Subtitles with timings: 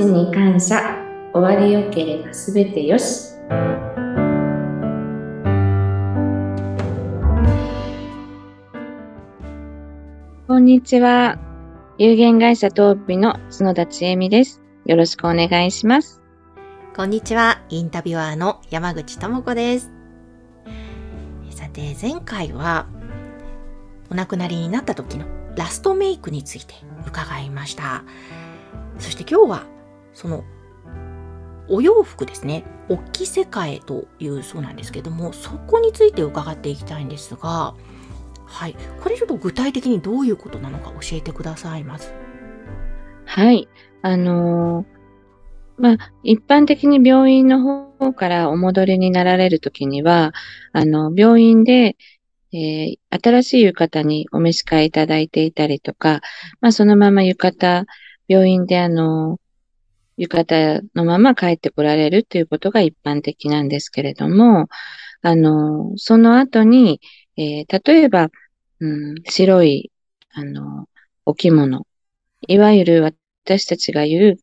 [0.00, 0.96] ちに感謝。
[1.34, 3.34] 終わりよければすべてよし。
[10.48, 11.38] こんにちは。
[11.98, 14.62] 有限会社トーピの角田千恵美です。
[14.86, 16.22] よろしくお願いします。
[16.96, 19.92] こんにちは、インタビュアーの山口智子です。
[21.50, 22.86] さて、前回は、
[24.10, 26.74] お亡くなりになった時のラストメイクについて
[27.06, 28.02] 伺いました。
[28.98, 29.79] そして今日は、
[30.14, 30.44] その、
[31.68, 37.74] お洋服ですね、おっき世界というそうなんですけども、そこについて伺っていきたいんですが、
[38.46, 38.76] はい。
[39.00, 42.12] これちょっと具体的にどういうことなのか教えてください、まず。
[43.24, 43.68] はい。
[44.02, 45.00] あのー
[45.76, 47.62] まあ、一般的に病院の
[47.98, 50.32] 方からお戻りになられるときには、
[50.72, 51.96] あの、病院で、
[52.52, 56.20] えー新しい浴衣にお召し替えいただいていたりとか、
[56.60, 57.86] まあ、そのまま浴衣、
[58.28, 59.38] 病院であの、
[60.20, 64.68] 浴衣のまま帰ってこられるということが一般的なんですけれども、
[65.22, 67.00] あの、その後に、
[67.38, 68.28] えー例えば、
[68.80, 69.90] うん、白い、
[70.32, 70.88] あの、
[71.24, 71.86] お着物、
[72.48, 74.36] いわゆる私たちが言う、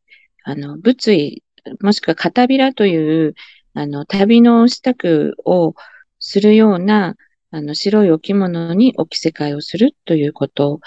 [0.45, 3.35] あの、仏衣、もしくは片びらという、
[3.75, 5.75] あの、旅の支度を
[6.17, 7.15] するような、
[7.51, 10.79] あの、白いお着物にお着せ替えをするということ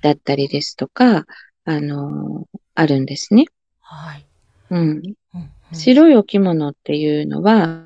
[0.00, 1.26] だったりですとか、
[1.66, 3.44] あの、あるんですね。
[3.80, 4.27] はい。
[4.70, 5.02] うん。
[5.72, 7.84] 白いお着物っていうのは、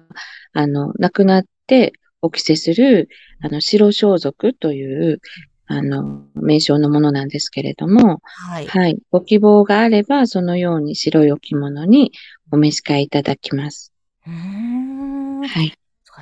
[0.53, 3.09] あの、亡くなってお着せする、
[3.41, 5.21] あの、白装束という、
[5.67, 8.67] あの、名称のものなんですけれども、はい。
[8.67, 8.99] はい。
[9.11, 12.13] ご希望があれば、そのように白いお着物に
[12.51, 13.93] お召し替えいただきます。
[14.27, 15.43] うーん。
[15.47, 15.73] はい。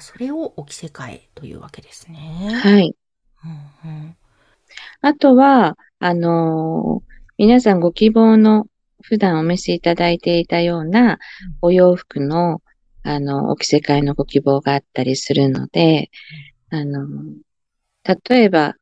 [0.00, 2.50] それをお着せ替えというわけですね。
[2.62, 2.95] はい。
[3.84, 4.17] うんうん
[5.02, 8.67] あとは、あのー皆さんご希望の
[9.11, 11.18] 普段お召しいただいていたような
[11.62, 12.62] お洋服の、
[13.02, 16.12] あの、お着せ替えのご希望があったりするので、
[16.70, 17.07] あのー
[18.29, 18.77] 例えば、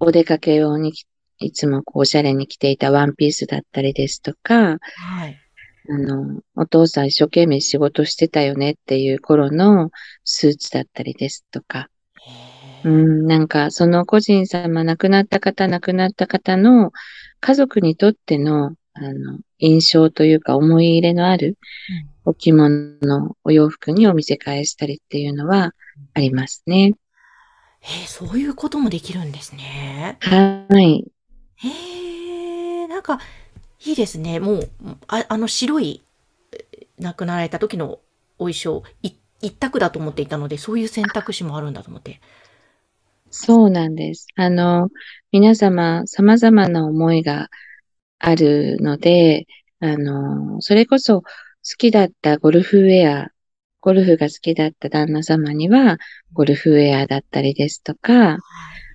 [0.00, 0.94] お出かけ用に
[1.38, 5.38] いつもこうおしゃれに着ていたワンピースだったりですとか、はい。
[5.90, 9.90] あの、お父さん一生懸命仕事してたよねっていう頃の
[10.24, 11.88] スーツだったりですとか、
[12.84, 16.92] うん、なんかその個人様、亡くなった方、亡くなった方の
[17.40, 21.58] 家族にとっての、あの、印象というか思い入れのある
[22.24, 25.74] お着物のお洋服にお見せ替えしたりっていうのは
[26.14, 26.92] ありますね。
[27.82, 30.18] えーそういうこともできるんですね。
[30.20, 31.04] はい。
[31.56, 33.20] へえ、なんか、
[33.84, 34.40] いいですね。
[34.40, 34.70] もう、
[35.06, 36.02] ああの白い、
[36.52, 38.00] え亡くなられた時の
[38.38, 42.20] お衣装、い一択だと思っていたので、そういう選択肢もあるんだと思って。
[43.30, 44.26] そうなんです。
[44.36, 44.88] あの、
[45.30, 47.48] 皆様様々な思いが
[48.18, 49.46] あるので、
[49.80, 51.26] あの、それこそ好
[51.76, 53.28] きだったゴルフウェア、
[53.80, 55.98] ゴルフが好きだった旦那様には、
[56.32, 58.38] ゴルフウェアだったりですとか、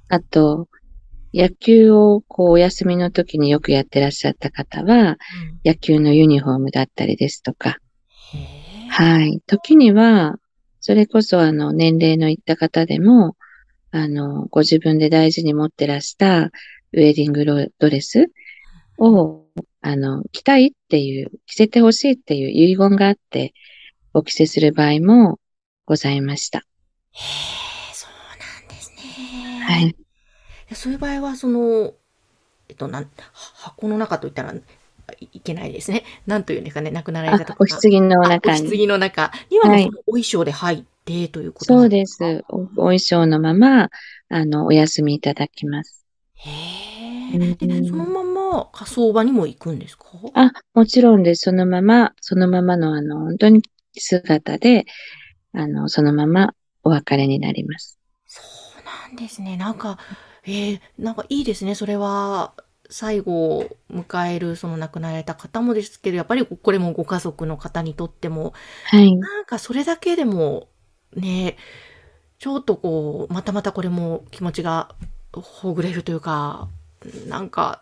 [0.09, 0.67] あと、
[1.33, 5.17] 野球をこうお休みの時によくやってらっしゃった方は、
[5.65, 7.79] 野球のユニフォームだったりですとか。
[8.89, 9.41] はい。
[9.47, 10.35] 時には、
[10.79, 13.35] それこそあの、年齢のいった方でも、
[13.91, 18.27] あの、ご自分で大事に持ってらしたウェディングロドレス
[19.09, 19.47] を、
[19.81, 23.53] あの、着たいっていう、着せてほしいっていう遺言があって、
[24.13, 25.39] お着せする場合も
[25.85, 26.59] ございました。
[26.59, 29.59] へえ、そうなんですね。
[29.61, 29.95] はい。
[30.73, 31.93] そういう場合は、その、
[32.69, 34.61] えっと、なん、は箱の中といったらい
[35.33, 36.03] いけないですね。
[36.25, 38.67] なんというんですかね、亡くなられあた方、お棺のあ中に。
[38.67, 42.43] お棺の中にはもうはいお衣装で入ってということそうです。
[42.49, 43.89] おお衣装のまま、
[44.29, 46.05] あの、お休みいただきます。
[46.35, 46.49] へ
[47.35, 47.55] うんえ。
[47.55, 50.05] で、そのまま火葬場にも行くんですか？
[50.33, 51.43] あ、もちろんです。
[51.43, 53.61] そのまま、そのままの、あの、本当に
[53.97, 54.85] 姿で、
[55.53, 56.53] あの、そのまま
[56.83, 57.97] お別れになります。
[58.25, 58.41] そ
[58.81, 59.57] うなんですね。
[59.57, 59.97] なんか、
[60.45, 61.75] えー、なんかいいですね。
[61.75, 62.53] それは、
[62.89, 68.53] 最後を迎える、その亡くなられた方もですけど、やっぱりこれもご家族の方にとっても、
[68.85, 69.15] はい。
[69.15, 70.67] なんかそれだけでも、
[71.15, 71.57] ね、
[72.37, 74.93] ちょっとこう、またまたこれも気持ちが
[75.31, 76.67] ほぐれるというか、
[77.27, 77.81] なんか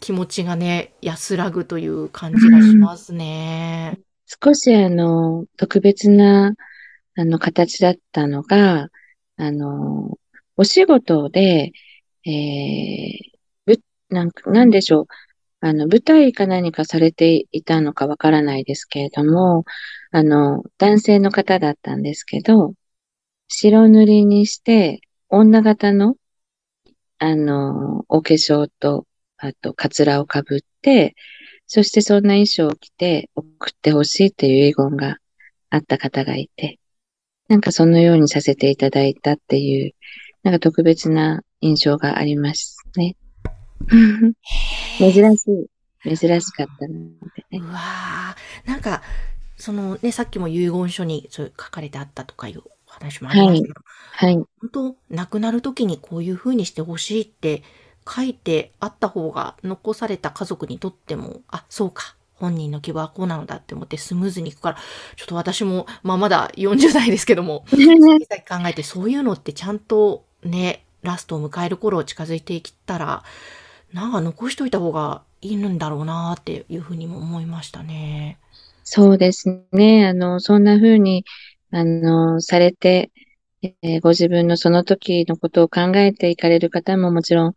[0.00, 4.00] 気持ちがね、安らぐという感じがしますね。
[4.26, 6.54] 少しあの、特別な、
[7.16, 8.88] あの、形だったのが、
[9.36, 10.18] あの、
[10.56, 11.72] お仕事で、
[12.26, 15.06] えー、ぶ、なんか、なんでしょう。
[15.60, 19.64] あの、舞台か何かされていたのかわからないですけれども、
[20.10, 22.74] あの、男性の方だったんですけど、
[23.48, 26.16] 白塗りにして、女型の、
[27.18, 29.06] あの、お化粧と、
[29.46, 31.14] あと、カツラをかぶって、
[31.66, 35.18] そしてそんな衣装を着て送ってほしいっていう遺言が
[35.70, 36.78] あった方がいて、
[37.48, 39.92] なんかそのようにさせていただいたっていう、
[40.42, 43.16] なんか特別な印象がありますね。
[44.98, 45.68] 珍し
[46.04, 46.94] い、珍しかったの
[47.36, 47.58] でね。
[47.60, 49.02] うわーなんか、
[49.58, 53.80] そのね、さっきも遺言書にそう書かれてあったとかいうお話もありましたけど、
[54.12, 54.34] はい。
[54.34, 57.62] 本当亡くなる時にこういう風にしてほしいって
[58.08, 62.16] 書いてあった方が残された家族にとっても、あ、そうか。
[62.36, 64.78] 本人の希望はこうなのだって思ってスムーズにいくから、
[65.16, 67.64] ちょっと私も、まあまだ40代ですけども、
[68.48, 73.22] 考えてそういうのってちゃんとね、ラストを迎える頃近づいてきたら、
[73.92, 78.38] なんか残しといた方がいいんだろうなっていうふうにも思いましたね。
[78.82, 80.06] そうですね。
[80.06, 81.24] あの、そんな風に、
[81.70, 83.10] あの、されて、
[83.62, 87.54] えーご自分のその時のことを考えていかれる方ももちろん、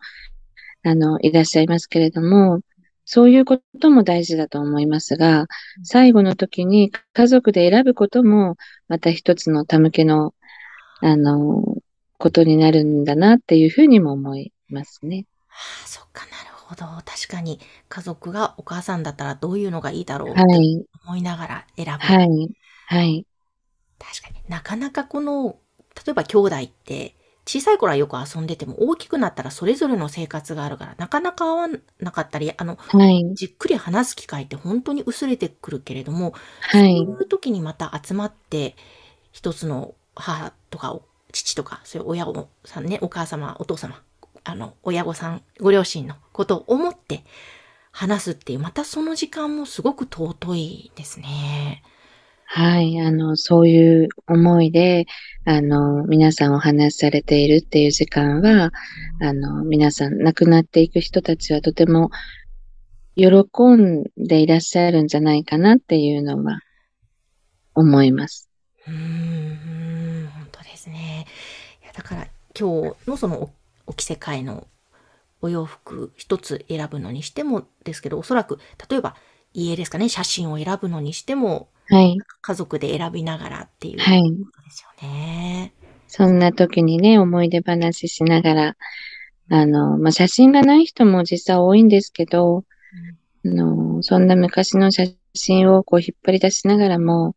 [0.87, 2.61] あの、いらっしゃいますけれども、
[3.03, 5.47] そういうことも大事だと思いますが、
[5.83, 8.55] 最後の時に家族で選ぶことも、
[8.87, 10.33] また一つの手向けの、
[11.01, 11.61] あの、
[12.17, 15.25] ことになるんだなっていうふうにも思いますね。
[15.49, 15.53] あ
[15.83, 16.85] あ、そっかなるほど。
[17.05, 21.91] 確かに家族がお母さんだったらどういうのがいいだろうってはい、思いながら選ぶ。
[21.91, 22.29] はい、
[22.87, 23.25] はい、
[23.99, 25.57] 確かになかなかこの、
[26.05, 27.16] 例えば兄弟って
[27.47, 31.67] 小さい頃はよく遊んでても大きくなったらそれぞれの生活があるからなかなか合わ
[31.99, 38.75] なかったり、あの、はい、じっくり話す機会って本当に薄れてくるけれども、はい、そういう時にまた集まって、
[39.31, 40.99] 一つの母とか
[41.31, 44.01] 父とか、そういう親御さんね、お母様、お父様、
[44.44, 47.23] あの、親御さん、ご両親のことを思って
[47.91, 51.83] 話すっていう、またその時間もすごく尊いですね。
[52.49, 55.05] はい、あの、そういう思いで、
[55.44, 58.71] あの、皆さんお話しされているっていう時間は、
[59.21, 62.09] あの、皆さん亡くなっていく人たちはとても
[63.17, 63.25] 喜
[63.75, 66.61] んでいらっしゃるんじゃないかなっていうのは
[67.75, 68.49] 思います。
[68.88, 71.25] うん、本当ですね。
[71.83, 72.27] いやだから
[72.57, 73.49] 今日のそのお
[73.88, 74.67] お着せ替えの
[75.41, 78.59] お洋服一つ選ぶのにしてもですけど、おそらく
[78.89, 79.15] 例えば
[79.65, 84.21] 家ですかね、写真を選ぶのにしてもはい、家族で選びながらっていうこはい。
[84.21, 85.74] とですよね。
[86.07, 88.77] そんな時にね、思い出話しながら、
[89.50, 92.65] あの、まあ、写真がない人も実際多いんですけど、
[93.45, 97.36] あの、そんな昔の写真をこう引っ張り出しながらも、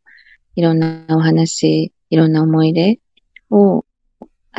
[0.57, 2.99] いろんなお話、いろんな思い出
[3.51, 3.85] を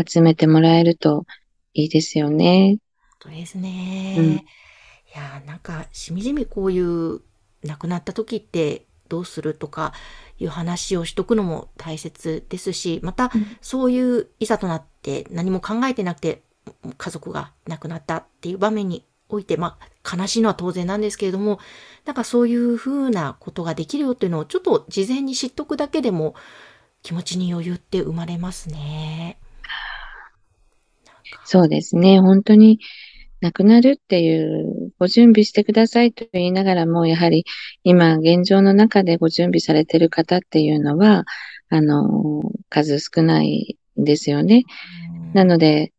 [0.08, 1.26] 集めてもらえると
[1.74, 2.78] いいですよね。
[3.22, 4.16] 本当ですね。
[4.18, 4.46] うん
[5.14, 7.20] いやーなんかしみじみこういう
[7.64, 9.94] 亡くなった時ってどうするとか
[10.40, 16.42] いう話をしとくのも大切ですし、またうんそういういざとなって何も考えてなくて
[16.98, 21.60] 家族が亡くなったっていう場面において、まあ悲しいのは当然なんですけれども、
[22.06, 26.36] なんかそういうふうなことができるよっていうのをちょっと事前に知っとくだけでも
[27.04, 29.38] 気持ちに余裕って生まれますね。
[31.44, 32.20] そうですね。
[32.20, 32.80] 本当に
[33.42, 37.46] 亡くなるっていうご準備してくださいと言いながらも、やはり
[37.84, 41.26] 今現状の中でご準備されている方っていうのは、
[41.70, 44.64] あの、数少ないんですよね。
[45.34, 45.92] なので、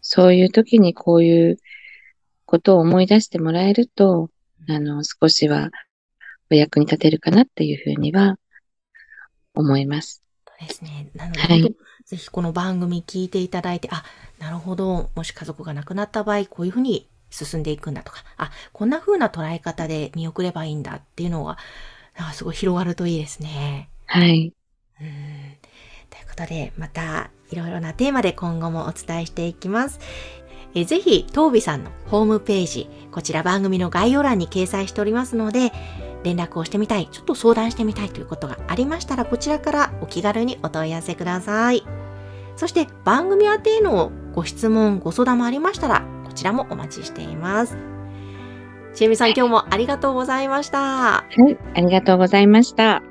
[0.00, 1.56] そういう時にこういう
[2.44, 4.30] ことを思い出してもらえると、
[4.68, 5.70] あの、少しは
[6.50, 8.36] お役に立てるかなっていうふうには
[9.54, 10.22] 思います。
[10.46, 11.10] そうですね。
[11.14, 11.74] なので、はい
[12.04, 14.04] ぜひこの番組聞いていただいて、あ、
[14.42, 21.58] なるほど、もし家族が亡くなった場合、こういうふうに進んでいくんだとか、あ、こんな風な捉え方で見送ればいいんだっていうのが、
[22.18, 23.88] なんかすごい広がるといいですね。
[24.06, 24.52] はい。
[25.00, 25.06] うん
[26.10, 30.00] ということで、またいろいろなテーマで今後もお伝えしていきます。
[30.74, 35.70] えぜひ、トービさんのホームページ、こちら番組の概要欄に掲載しておりますので、
[36.24, 41.84] 連絡をしてみたい、ちょっと相談してみたいということがありましたら、こちらからお気軽にお問い合わせください。
[42.56, 47.76] そして、番組宛てへのご質問、ご相談もありましたら、こちらもお待ちしています。
[48.94, 50.78] ちえみさん、今日もありがとうございました。
[50.80, 51.58] はい。
[51.74, 53.02] ありがとうございました。